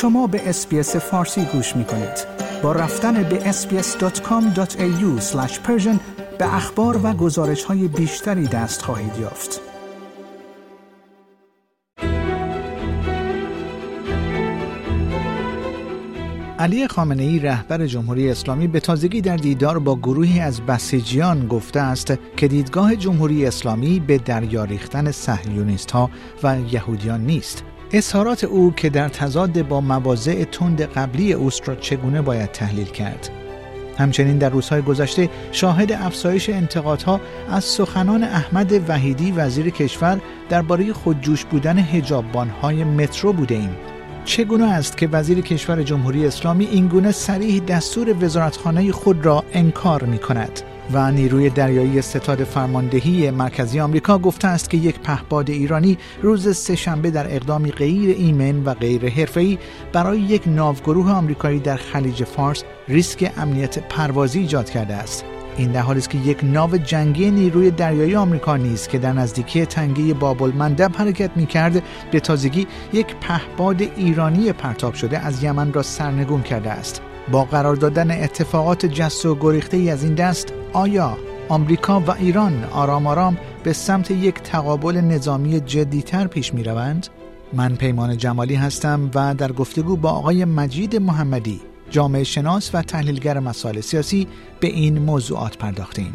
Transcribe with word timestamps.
شما 0.00 0.26
به 0.26 0.48
اسپیس 0.48 0.96
فارسی 0.96 1.44
گوش 1.44 1.76
می 1.76 1.84
کنید. 1.84 2.26
با 2.62 2.72
رفتن 2.72 3.22
به 3.22 3.52
sbs.com.au 3.52 5.22
به 6.38 6.54
اخبار 6.54 7.00
و 7.02 7.12
گزارش 7.12 7.64
های 7.64 7.88
بیشتری 7.88 8.46
دست 8.46 8.82
خواهید 8.82 9.18
یافت. 9.20 9.60
علی 16.58 16.88
خامنه 16.88 17.22
ای 17.22 17.38
رهبر 17.38 17.86
جمهوری 17.86 18.30
اسلامی 18.30 18.66
به 18.68 18.80
تازگی 18.80 19.20
در 19.20 19.36
دیدار 19.36 19.78
با 19.78 19.96
گروهی 19.96 20.40
از 20.40 20.60
بسیجیان 20.60 21.46
گفته 21.46 21.80
است 21.80 22.14
که 22.36 22.48
دیدگاه 22.48 22.96
جمهوری 22.96 23.46
اسلامی 23.46 24.00
به 24.00 24.18
دریا 24.18 24.64
ریختن 24.64 25.10
صهیونیست 25.10 25.90
ها 25.90 26.10
و 26.42 26.56
یهودیان 26.70 27.20
نیست 27.20 27.64
اظهارات 27.92 28.44
او 28.44 28.72
که 28.76 28.90
در 28.90 29.08
تضاد 29.08 29.62
با 29.62 29.80
مواضع 29.80 30.44
تند 30.44 30.82
قبلی 30.82 31.32
اوست 31.32 31.68
را 31.68 31.74
چگونه 31.74 32.22
باید 32.22 32.52
تحلیل 32.52 32.86
کرد 32.86 33.30
همچنین 33.98 34.38
در 34.38 34.48
روزهای 34.48 34.82
گذشته 34.82 35.28
شاهد 35.52 35.92
افزایش 35.92 36.50
انتقادها 36.50 37.20
از 37.50 37.64
سخنان 37.64 38.24
احمد 38.24 38.90
وحیدی 38.90 39.32
وزیر 39.32 39.70
کشور 39.70 40.20
درباره 40.48 40.92
خودجوش 40.92 41.44
بودن 41.44 41.78
هجاببانهای 41.78 42.84
مترو 42.84 43.32
بوده 43.32 43.54
ایم. 43.54 43.76
چگونه 44.24 44.72
است 44.72 44.96
که 44.96 45.08
وزیر 45.08 45.40
کشور 45.40 45.82
جمهوری 45.82 46.26
اسلامی 46.26 46.64
اینگونه 46.64 47.12
سریح 47.12 47.60
دستور 47.60 48.24
وزارتخانه 48.24 48.92
خود 48.92 49.26
را 49.26 49.44
انکار 49.52 50.04
می 50.04 50.18
کند؟ 50.18 50.62
و 50.92 51.10
نیروی 51.10 51.50
دریایی 51.50 52.02
ستاد 52.02 52.44
فرماندهی 52.44 53.30
مرکزی 53.30 53.80
آمریکا 53.80 54.18
گفته 54.18 54.48
است 54.48 54.70
که 54.70 54.76
یک 54.76 55.00
پهپاد 55.00 55.50
ایرانی 55.50 55.98
روز 56.22 56.56
سهشنبه 56.56 57.10
در 57.10 57.34
اقدامی 57.34 57.72
غیر 57.72 58.16
ایمن 58.16 58.64
و 58.64 58.74
غیر 58.74 59.08
حرفه‌ای 59.08 59.58
برای 59.92 60.20
یک 60.20 60.42
ناوگروه 60.46 61.10
آمریکایی 61.10 61.60
در 61.60 61.76
خلیج 61.76 62.24
فارس 62.24 62.62
ریسک 62.88 63.32
امنیت 63.36 63.78
پروازی 63.78 64.38
ایجاد 64.38 64.70
کرده 64.70 64.94
است. 64.94 65.24
این 65.56 65.72
در 65.72 65.80
حالی 65.80 65.98
است 65.98 66.10
که 66.10 66.18
یک 66.18 66.38
ناو 66.42 66.76
جنگی 66.76 67.30
نیروی 67.30 67.70
دریایی 67.70 68.14
آمریکا 68.14 68.56
نیز 68.56 68.88
که 68.88 68.98
در 68.98 69.12
نزدیکی 69.12 69.66
تنگه 69.66 70.14
بابل 70.14 70.52
مندب 70.52 70.90
حرکت 70.96 71.30
می 71.36 71.46
کرد 71.46 71.82
به 72.12 72.20
تازگی 72.20 72.66
یک 72.92 73.16
پهپاد 73.20 73.82
ایرانی 73.96 74.52
پرتاب 74.52 74.94
شده 74.94 75.18
از 75.18 75.42
یمن 75.42 75.72
را 75.72 75.82
سرنگون 75.82 76.42
کرده 76.42 76.70
است. 76.70 77.02
با 77.32 77.44
قرار 77.44 77.76
دادن 77.76 78.10
اتفاقات 78.10 78.86
جست 78.86 79.26
و 79.26 79.34
گریخته 79.34 79.76
ای 79.76 79.90
از 79.90 80.04
این 80.04 80.14
دست 80.14 80.52
آیا 80.72 81.18
آمریکا 81.48 82.00
و 82.00 82.10
ایران 82.10 82.64
آرام 82.64 83.06
آرام 83.06 83.38
به 83.64 83.72
سمت 83.72 84.10
یک 84.10 84.34
تقابل 84.34 84.96
نظامی 84.96 85.60
جدیتر 85.60 86.26
پیش 86.26 86.54
می 86.54 86.62
روند؟ 86.62 87.06
من 87.52 87.76
پیمان 87.76 88.16
جمالی 88.16 88.54
هستم 88.54 89.10
و 89.14 89.34
در 89.34 89.52
گفتگو 89.52 89.96
با 89.96 90.10
آقای 90.10 90.44
مجید 90.44 90.96
محمدی 90.96 91.60
جامعه 91.90 92.24
شناس 92.24 92.74
و 92.74 92.82
تحلیلگر 92.82 93.38
مسائل 93.38 93.80
سیاسی 93.80 94.28
به 94.60 94.68
این 94.68 94.98
موضوعات 94.98 95.58
پرداختیم. 95.58 96.14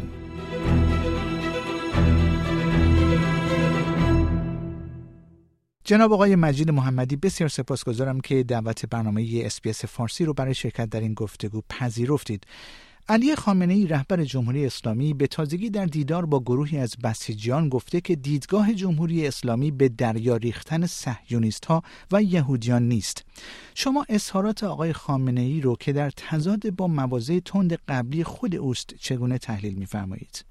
جناب 5.84 6.12
آقای 6.12 6.36
مجید 6.36 6.70
محمدی 6.70 7.16
بسیار 7.16 7.48
سپاسگزارم 7.48 8.20
که 8.20 8.42
دعوت 8.42 8.86
برنامه 8.86 9.42
اسپیس 9.44 9.84
فارسی 9.84 10.24
رو 10.24 10.34
برای 10.34 10.54
شرکت 10.54 10.90
در 10.90 11.00
این 11.00 11.14
گفتگو 11.14 11.62
پذیرفتید. 11.68 12.44
علی 13.08 13.34
خامنه 13.34 13.72
ای 13.72 13.86
رهبر 13.86 14.16
جمهوری 14.16 14.66
اسلامی 14.66 15.14
به 15.14 15.26
تازگی 15.26 15.70
در 15.70 15.84
دیدار 15.84 16.26
با 16.26 16.40
گروهی 16.40 16.78
از 16.78 16.96
بسیجیان 17.04 17.68
گفته 17.68 18.00
که 18.00 18.14
دیدگاه 18.16 18.72
جمهوری 18.72 19.26
اسلامی 19.26 19.70
به 19.70 19.88
دریا 19.98 20.36
ریختن 20.36 20.82
صهیونیست 20.86 21.66
ها 21.66 21.82
و 22.12 22.22
یهودیان 22.22 22.82
نیست. 22.82 23.16
شما 23.74 24.04
اظهارات 24.08 24.64
آقای 24.64 24.92
خامنه 24.92 25.40
ای 25.40 25.60
رو 25.60 25.74
که 25.80 25.92
در 25.92 26.10
تضاد 26.10 26.62
با 26.78 26.86
مواضع 26.86 27.38
تند 27.50 27.72
قبلی 27.88 28.24
خود 28.24 28.54
اوست 28.56 28.94
چگونه 29.06 29.38
تحلیل 29.38 29.74
میفرمایید؟ 29.78 30.44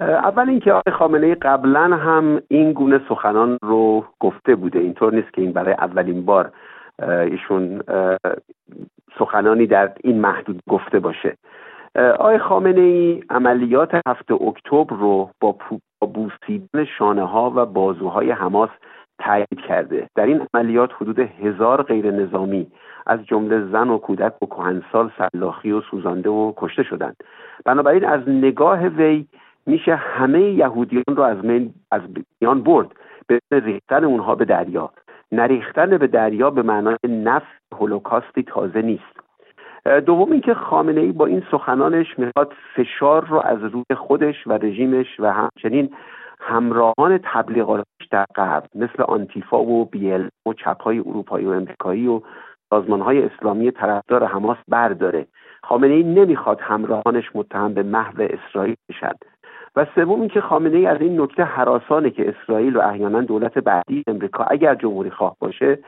اول 0.00 0.48
اینکه 0.48 0.72
آقای 0.72 0.94
خامنه 0.98 1.26
ای 1.26 1.34
قبلا 1.34 1.96
هم 1.96 2.42
این 2.48 2.72
گونه 2.72 3.00
سخنان 3.08 3.58
رو 3.62 4.04
گفته 4.20 4.54
بوده 4.54 4.78
اینطور 4.78 5.14
نیست 5.14 5.32
که 5.32 5.42
این 5.42 5.52
برای 5.52 5.74
اولین 5.74 6.24
بار 6.24 6.52
ایشون 7.30 7.82
سخنانی 9.18 9.66
در 9.66 9.92
این 10.04 10.20
محدود 10.20 10.60
گفته 10.68 10.98
باشه 10.98 11.36
آقای 11.96 12.38
خامنه 12.38 12.80
ای 12.80 13.22
عملیات 13.30 14.00
هفته 14.08 14.34
اکتبر 14.34 14.96
رو 14.96 15.30
با 15.40 15.56
بوسیدن 16.00 16.84
شانه 16.98 17.22
ها 17.22 17.52
و 17.56 17.66
بازوهای 17.66 18.30
حماس 18.30 18.70
تایید 19.18 19.60
کرده. 19.68 20.08
در 20.14 20.26
این 20.26 20.46
عملیات 20.54 20.90
حدود 21.00 21.18
هزار 21.18 21.82
غیر 21.82 22.10
نظامی 22.10 22.66
از 23.06 23.26
جمله 23.26 23.64
زن 23.72 23.88
و 23.88 23.98
کودک 23.98 24.42
و 24.42 24.46
کهنسال 24.46 25.10
سلاخی 25.18 25.72
و 25.72 25.80
سوزانده 25.80 26.30
و 26.30 26.52
کشته 26.56 26.82
شدند. 26.82 27.16
بنابراین 27.64 28.04
از 28.04 28.28
نگاه 28.28 28.86
وی 28.86 29.26
میشه 29.66 29.94
همه 29.94 30.40
یهودیان 30.40 31.16
رو 31.16 31.22
از 31.22 31.44
من 31.44 31.70
از 31.90 32.00
میان 32.40 32.62
برد. 32.62 32.88
به 33.26 33.40
ریختن 33.52 34.04
اونها 34.04 34.34
به 34.34 34.44
دریا. 34.44 34.90
نریختن 35.32 35.98
به 35.98 36.06
دریا 36.06 36.50
به 36.50 36.62
معنای 36.62 36.96
نفس 37.08 37.46
هولوکاستی 37.78 38.42
تازه 38.42 38.82
نیست. 38.82 39.25
دوم 40.06 40.32
اینکه 40.32 40.54
خامنه 40.54 41.00
ای 41.00 41.12
با 41.12 41.26
این 41.26 41.42
سخنانش 41.50 42.18
می‌خواد 42.18 42.52
فشار 42.74 43.24
رو 43.26 43.40
از 43.44 43.64
روی 43.64 43.84
خودش 43.96 44.46
و 44.46 44.52
رژیمش 44.52 45.06
و 45.18 45.32
همچنین 45.32 45.90
همراهان 46.40 47.20
تبلیغاتش 47.24 48.06
در 48.10 48.24
غرب 48.36 48.64
مثل 48.74 49.02
آنتیفا 49.02 49.62
و 49.62 49.84
بیل 49.84 50.28
و 50.46 50.52
چپهای 50.52 50.98
اروپایی 50.98 51.46
و 51.46 51.50
امریکایی 51.50 52.06
و 52.06 52.20
سازمان 52.70 53.00
های 53.00 53.22
اسلامی 53.22 53.70
طرفدار 53.70 54.24
حماس 54.24 54.58
برداره. 54.68 55.26
خامنه 55.62 55.94
ای 55.94 56.02
نمی‌خواد 56.02 56.60
همراهانش 56.60 57.30
متهم 57.34 57.74
به 57.74 57.82
محو 57.82 58.28
اسرائیل 58.30 58.76
بشن. 58.88 59.12
و 59.76 59.86
سوم 59.94 60.20
اینکه 60.20 60.40
خامنه 60.40 60.76
ای 60.76 60.86
از 60.86 61.00
این 61.00 61.20
نکته 61.20 61.42
حراسانه 61.42 62.10
که 62.10 62.28
اسرائیل 62.28 62.76
و 62.76 62.80
احیانا 62.80 63.20
دولت 63.20 63.58
بعدی 63.58 64.02
امریکا 64.06 64.44
اگر 64.44 64.74
جمهوری 64.74 65.10
خواه 65.10 65.36
باشه 65.40 65.78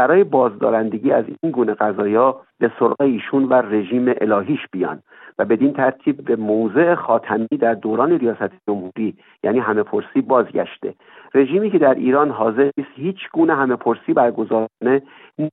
برای 0.00 0.24
بازدارندگی 0.24 1.12
از 1.12 1.24
این 1.42 1.52
گونه 1.52 1.74
قضایا 1.74 2.40
به 2.58 2.70
سراغ 2.78 3.00
ایشون 3.00 3.44
و 3.44 3.54
رژیم 3.54 4.14
الهیش 4.20 4.60
بیان. 4.72 5.02
و 5.40 5.44
بدین 5.44 5.72
ترتیب 5.72 6.24
به 6.24 6.36
موضع 6.36 6.94
خاتمی 6.94 7.46
در 7.60 7.74
دوران 7.74 8.18
ریاست 8.18 8.52
جمهوری 8.68 9.14
یعنی 9.44 9.58
همه 9.58 9.82
پرسی 9.82 10.20
بازگشته. 10.20 10.94
رژیمی 11.34 11.70
که 11.70 11.78
در 11.78 11.94
ایران 11.94 12.30
حاضر 12.30 12.70
نیست 12.78 12.90
هیچ 12.96 13.16
گونه 13.32 13.54
همه 13.54 13.76
پرسی 13.76 14.12
برگزار 14.12 14.68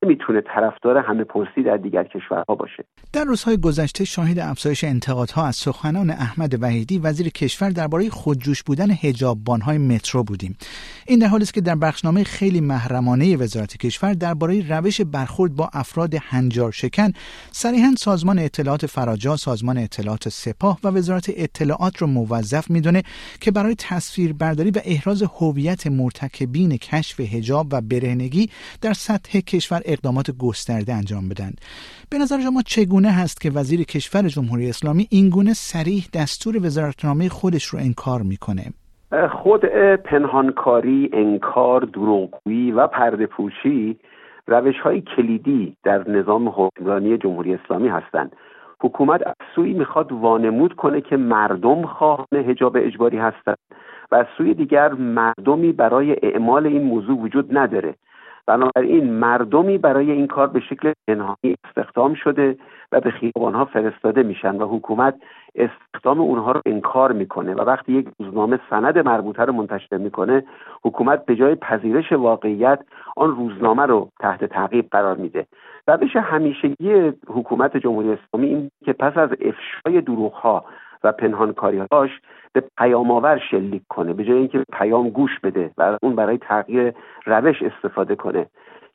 نمی‌تونه 0.03 0.41
طرفدار 0.41 0.97
همه 0.97 1.23
پرسی 1.23 1.63
در 1.63 1.77
دیگر 1.77 2.03
کشورها 2.03 2.55
باشه. 2.55 2.83
در 3.13 3.23
روزهای 3.23 3.57
گذشته 3.57 4.05
شاهد 4.05 4.39
افزایش 4.39 4.83
انتقادها 4.83 5.47
از 5.47 5.55
سخنان 5.55 6.09
احمد 6.09 6.63
وحیدی 6.63 6.99
وزیر 6.99 7.29
کشور 7.29 7.69
درباره 7.69 8.09
خودجوش 8.09 8.63
بودن 8.63 8.89
حجاببانهای 9.03 9.77
مترو 9.77 10.23
بودیم. 10.23 10.57
این 11.07 11.19
در 11.19 11.27
حالی 11.27 11.43
است 11.43 11.53
که 11.53 11.61
در 11.61 11.75
بخشنامه 11.75 12.23
خیلی 12.23 12.61
محرمانه 12.61 13.37
وزارت 13.37 13.77
کشور 13.77 14.13
درباره 14.13 14.63
روش 14.69 15.01
برخورد 15.01 15.55
با 15.55 15.69
افراد 15.73 16.13
هنجار 16.21 16.71
شکن 16.71 17.11
صریحا 17.51 17.91
سازمان 17.97 18.39
اطلاعات 18.39 18.85
فراجا 18.85 19.35
سازمان 19.35 19.76
اطلاعات 19.77 20.29
سپاه 20.29 20.79
و 20.83 20.87
وزارت 20.87 21.29
اطلاعات 21.37 22.01
را 22.01 22.07
موظف 22.07 22.71
می‌دونه 22.71 23.03
که 23.41 23.51
برای 23.51 23.75
تصویربرداری 23.75 24.71
و 24.71 24.79
احراز 24.85 25.23
هویت 25.23 25.87
مرتکبین 25.87 26.77
کشف 26.77 27.19
حجاب 27.19 27.67
و 27.71 27.81
برهنگی 27.81 28.49
در 28.81 28.93
سطح 28.93 29.39
کشور 29.39 29.81
اقدامات 29.85 30.31
گسترده 30.31 30.93
انجام 30.93 31.29
بدن. 31.29 31.51
به 32.09 32.17
نظر 32.17 32.39
شما 32.39 32.61
چگونه 32.61 33.11
هست 33.11 33.41
که 33.41 33.51
وزیر 33.51 33.83
کشور 33.83 34.27
جمهوری 34.27 34.69
اسلامی 34.69 35.07
اینگونه 35.09 35.53
سریح 35.53 36.05
دستور 36.13 36.65
وزارتنامه 36.65 37.29
خودش 37.29 37.65
رو 37.65 37.79
انکار 37.79 38.21
می‌کنه؟ 38.21 38.63
خود 39.43 39.65
پنهانکاری، 40.05 41.09
انکار، 41.13 41.81
دروغگویی 41.81 42.71
و 42.71 42.87
پردهپوشی 42.87 43.99
روش 44.47 44.75
های 44.83 45.03
کلیدی 45.15 45.77
در 45.83 46.09
نظام 46.09 46.49
حکمرانی 46.49 47.17
جمهوری 47.17 47.53
اسلامی 47.53 47.87
هستند. 47.87 48.31
حکومت 48.81 49.27
از 49.27 49.33
سوی 49.55 49.73
می‌خواد 49.73 50.11
وانمود 50.11 50.73
کنه 50.73 51.01
که 51.01 51.17
مردم 51.17 51.85
خواهان 51.85 52.27
حجاب 52.33 52.77
اجباری 52.79 53.17
هستند 53.17 53.57
و 54.11 54.15
از 54.15 54.25
سوی 54.37 54.53
دیگر 54.53 54.93
مردمی 54.93 55.71
برای 55.71 56.15
اعمال 56.23 56.67
این 56.67 56.83
موضوع 56.83 57.17
وجود 57.17 57.57
نداره. 57.57 57.95
بنابراین 58.47 59.13
مردمی 59.13 59.77
برای 59.77 60.11
این 60.11 60.27
کار 60.27 60.47
به 60.47 60.59
شکل 60.59 60.93
پنهانی 61.07 61.55
استخدام 61.63 62.13
شده 62.13 62.57
و 62.91 62.99
به 62.99 63.11
خیابانها 63.11 63.65
فرستاده 63.65 64.23
میشن 64.23 64.55
و 64.55 64.67
حکومت 64.67 65.15
استخدام 65.55 66.21
اونها 66.21 66.51
رو 66.51 66.61
انکار 66.65 67.11
می‌کنه 67.11 67.53
و 67.53 67.61
وقتی 67.61 67.93
یک 67.93 68.07
روزنامه 68.19 68.59
سند 68.69 68.97
مربوطه 68.97 69.43
رو 69.43 69.53
منتشر 69.53 69.97
می‌کنه 69.97 70.43
حکومت 70.83 71.25
به 71.25 71.35
جای 71.35 71.55
پذیرش 71.55 72.11
واقعیت 72.11 72.79
آن 73.17 73.35
روزنامه 73.35 73.85
رو 73.85 74.09
تحت 74.19 74.45
تعقیب 74.45 74.87
قرار 74.91 75.15
میده. 75.15 75.45
روش 75.87 76.15
همیشگی 76.15 77.13
حکومت 77.27 77.77
جمهوری 77.77 78.09
اسلامی 78.09 78.47
این 78.47 78.71
که 78.85 78.93
پس 78.93 79.17
از 79.17 79.29
افشای 79.41 80.01
دروغها 80.01 80.65
و 81.03 81.11
پنهانکاریهاش 81.11 82.09
به 82.53 82.63
پیام 82.77 83.11
آور 83.11 83.41
شلیک 83.51 83.81
کنه 83.89 84.13
به 84.13 84.23
جای 84.23 84.37
اینکه 84.37 84.63
پیام 84.73 85.09
گوش 85.09 85.39
بده 85.43 85.71
و 85.77 85.97
اون 86.01 86.15
برای 86.15 86.37
تغییر 86.37 86.93
روش 87.25 87.63
استفاده 87.63 88.15
کنه. 88.15 88.45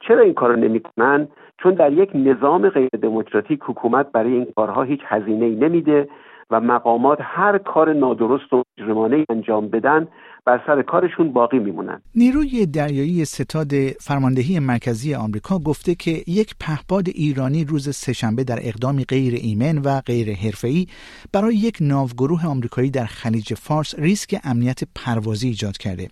چرا 0.00 0.20
این 0.20 0.34
کارو 0.34 0.56
نمی‌کنن؟ 0.56 1.28
چون 1.58 1.74
در 1.74 1.92
یک 1.92 2.10
نظام 2.14 2.68
غیر 2.68 2.90
دموکراتیک 3.02 3.60
حکومت 3.62 4.12
برای 4.12 4.32
این 4.32 4.46
کارها 4.56 4.82
هیچ 4.82 5.00
هزینه 5.04 5.44
ای 5.44 5.54
نمیده 5.54 6.08
و 6.50 6.60
مقامات 6.60 7.18
هر 7.22 7.58
کار 7.58 7.92
نادرست 7.92 8.52
و 8.52 8.62
مجرمانه 8.78 9.24
انجام 9.30 9.68
بدن 9.68 10.08
بر 10.44 10.60
سر 10.66 10.82
کارشون 10.82 11.32
باقی 11.32 11.58
میمونن. 11.58 12.02
نیروی 12.14 12.66
دریایی 12.66 13.24
ستاد 13.24 13.72
فرماندهی 13.88 14.58
مرکزی 14.58 15.14
آمریکا 15.14 15.58
گفته 15.58 15.94
که 15.94 16.24
یک 16.26 16.54
پهپاد 16.60 17.08
ایرانی 17.08 17.64
روز 17.64 17.96
سهشنبه 17.96 18.44
در 18.44 18.58
اقدامی 18.62 19.04
غیر 19.04 19.34
ایمن 19.34 19.78
و 19.78 20.00
غیر 20.00 20.34
حرفه‌ای 20.34 20.86
برای 21.32 21.54
یک 21.54 21.78
ناوگروه 21.80 22.46
آمریکایی 22.46 22.90
در 22.90 23.06
خلیج 23.06 23.54
فارس 23.54 23.94
ریسک 23.98 24.40
امنیت 24.44 24.80
پروازی 24.94 25.48
ایجاد 25.48 25.76
کرده. 25.76 26.08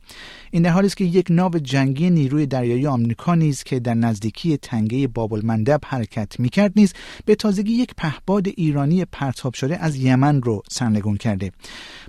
این 0.51 0.63
در 0.63 0.71
حالی 0.71 0.87
است 0.87 0.97
که 0.97 1.05
یک 1.05 1.27
ناو 1.31 1.59
جنگی 1.59 2.11
نیروی 2.11 2.47
دریایی 2.47 2.87
آمریکا 2.87 3.35
نیز 3.35 3.63
که 3.63 3.81
در 3.81 3.95
نزدیکی 3.95 4.57
تنگه 4.57 5.07
باب 5.07 5.33
المندب 5.33 5.81
حرکت 5.87 6.41
می‌کرد 6.41 6.73
نیز 6.77 6.93
به 7.25 7.35
تازگی 7.35 7.73
یک 7.73 7.95
پهپاد 7.97 8.49
ایرانی 8.49 9.05
پرتاب 9.05 9.55
شده 9.55 9.85
از 9.85 9.97
یمن 9.97 10.43
رو 10.43 10.63
سرنگون 10.69 11.17
کرده. 11.17 11.53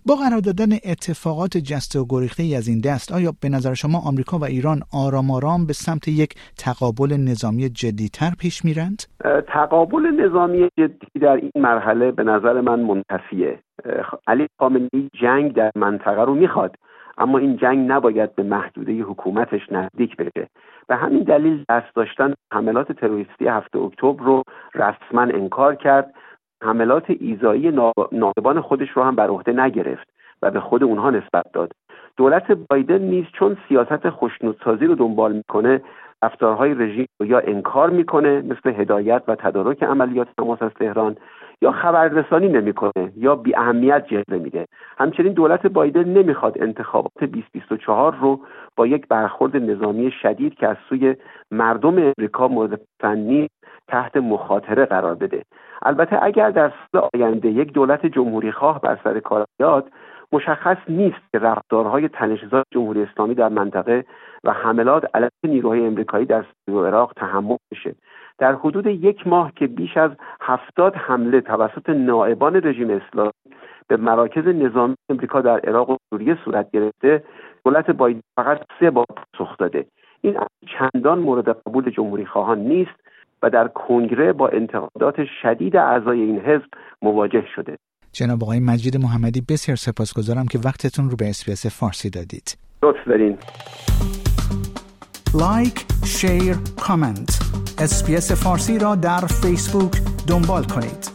با 0.05 0.15
قرار 0.15 0.39
دادن 0.39 0.73
اتفاقات 0.83 1.57
جست 1.57 1.95
و 1.95 2.10
گریخته 2.11 2.43
ای 2.43 2.55
از 2.55 2.67
این 2.67 2.81
دست 2.89 3.11
آیا 3.11 3.31
به 3.41 3.49
نظر 3.49 3.73
شما 3.73 3.99
آمریکا 4.09 4.37
و 4.37 4.43
ایران 4.43 4.79
آرام 5.05 5.31
آرام 5.31 5.65
به 5.67 5.73
سمت 5.73 6.07
یک 6.07 6.31
تقابل 6.57 7.11
نظامی 7.29 7.69
جدیتر 7.69 8.31
پیش 8.39 8.65
میرند؟ 8.65 8.99
تقابل 9.47 10.05
نظامی 10.21 10.69
جدی 10.79 11.19
در 11.21 11.35
این 11.35 11.51
مرحله 11.55 12.11
به 12.11 12.23
نظر 12.23 12.61
من 12.61 12.79
منتفیه. 12.79 13.59
علی 14.27 14.47
خامنه‌ای 14.59 15.09
جنگ 15.21 15.53
در 15.53 15.71
منطقه 15.75 16.23
رو 16.23 16.35
می‌خواد 16.35 16.75
اما 17.17 17.37
این 17.37 17.57
جنگ 17.57 17.91
نباید 17.91 18.35
به 18.35 18.43
محدوده 18.43 19.01
حکومتش 19.01 19.61
نزدیک 19.71 20.15
بشه. 20.17 20.47
به 20.87 20.95
همین 20.95 21.23
دلیل 21.23 21.65
دست 21.69 21.95
داشتن 21.95 22.33
حملات 22.53 22.91
تروریستی 22.91 23.47
هفته 23.47 23.79
اکتبر 23.79 24.23
رو 24.23 24.43
رسما 24.75 25.21
انکار 25.21 25.75
کرد. 25.75 26.13
حملات 26.63 27.05
ایزایی 27.19 27.71
ناقبان 28.11 28.61
خودش 28.61 28.89
رو 28.89 29.03
هم 29.03 29.15
بر 29.15 29.27
عهده 29.27 29.53
نگرفت 29.53 30.07
و 30.41 30.51
به 30.51 30.59
خود 30.59 30.83
اونها 30.83 31.09
نسبت 31.09 31.45
داد. 31.53 31.71
دولت 32.17 32.51
بایدن 32.51 33.01
نیز 33.01 33.25
چون 33.33 33.57
سیاست 33.67 34.09
خوشنودسازی 34.09 34.85
رو 34.85 34.95
دنبال 34.95 35.33
می‌کنه 35.33 35.81
رفتارهای 36.23 36.73
رژیم 36.73 37.05
رو 37.19 37.25
یا 37.25 37.39
انکار 37.39 37.89
می‌کنه 37.89 38.41
مثل 38.41 38.81
هدایت 38.81 39.23
و 39.27 39.35
تدارک 39.35 39.83
عملیات 39.83 40.27
تماس 40.37 40.61
از 40.61 40.71
تهران 40.71 41.17
یا 41.61 41.71
خبررسانی 41.71 42.47
نمی‌کنه 42.47 43.11
یا 43.17 43.35
بی 43.35 43.55
اهمیت 43.55 44.07
جلوه 44.07 44.43
میده. 44.43 44.65
همچنین 44.97 45.33
دولت 45.33 45.67
بایدن 45.67 46.03
نمی‌خواد 46.03 46.61
انتخابات 46.61 47.11
2024 47.19 48.15
رو 48.21 48.39
با 48.75 48.87
یک 48.87 49.07
برخورد 49.07 49.57
نظامی 49.57 50.11
شدید 50.21 50.53
که 50.53 50.67
از 50.67 50.77
سوی 50.89 51.15
مردم 51.51 51.97
امریکا 51.97 52.47
مورد 52.47 52.81
فنی 52.99 53.49
تحت 53.87 54.17
مخاطره 54.17 54.85
قرار 54.85 55.15
بده. 55.15 55.43
البته 55.81 56.23
اگر 56.23 56.49
در 56.49 56.71
سال 56.91 57.09
آینده 57.13 57.49
یک 57.49 57.73
دولت 57.73 58.05
جمهوری 58.05 58.51
خواه 58.51 58.81
بر 58.81 58.97
سر 59.03 59.19
کار 59.19 59.45
بیاد 59.59 59.91
مشخص 60.33 60.77
نیست 60.89 61.21
که 61.31 61.39
رفتارهای 61.39 62.07
تنشزا 62.07 62.63
جمهوری 62.71 63.03
اسلامی 63.03 63.35
در 63.35 63.49
منطقه 63.49 64.05
و 64.43 64.51
حملات 64.53 65.15
علیه 65.15 65.29
نیروهای 65.43 65.85
امریکایی 65.85 66.25
در 66.25 66.45
سوریه 66.65 66.81
و 66.81 66.85
عراق 66.85 67.13
تحمل 67.15 67.57
بشه. 67.71 67.95
در 68.37 68.55
حدود 68.55 68.87
یک 68.87 69.27
ماه 69.27 69.51
که 69.55 69.67
بیش 69.67 69.97
از 69.97 70.11
هفتاد 70.41 70.95
حمله 70.95 71.41
توسط 71.41 71.89
نائبان 71.89 72.55
رژیم 72.55 72.89
اسلامی 72.89 73.31
به 73.87 73.97
مراکز 73.97 74.47
نظامی 74.47 74.95
امریکا 75.09 75.41
در 75.41 75.59
عراق 75.59 75.89
و 75.89 75.97
سوریه 76.09 76.37
صورت 76.45 76.71
گرفته 76.71 77.23
دولت 77.65 77.91
بایدن 77.91 78.21
فقط 78.35 78.61
سه 78.79 78.89
بار 78.89 79.05
پاسخ 79.05 79.57
داده. 79.57 79.85
این 80.21 80.37
چندان 80.67 81.19
مورد 81.19 81.49
قبول 81.49 81.89
جمهوری 81.89 82.25
خواهان 82.25 82.59
نیست 82.59 82.95
و 83.43 83.49
در 83.49 83.67
کنگره 83.67 84.33
با 84.33 84.47
انتقادات 84.47 85.25
شدید 85.41 85.75
اعضای 85.75 86.21
این 86.21 86.39
حزب 86.39 86.67
مواجه 87.01 87.45
شده. 87.55 87.77
جناب 88.13 88.43
آقای 88.43 88.59
مجید 88.59 88.97
محمدی 88.97 89.41
بسیار 89.41 89.75
سپاسگزارم 89.75 90.47
که 90.47 90.59
وقتتون 90.59 91.09
رو 91.09 91.15
به 91.15 91.29
اسپیس 91.29 91.65
فارسی 91.65 92.09
دادید. 92.09 92.57
لطف 92.83 93.07
دارین. 93.07 93.37
like 95.33 95.85
share 96.05 96.55
comment 96.81 97.39
اسپیس 97.77 98.31
فارسی 98.31 98.79
را 98.79 98.95
در 98.95 99.25
فیسبوک 99.25 100.01
دنبال 100.27 100.63
کنید. 100.63 101.10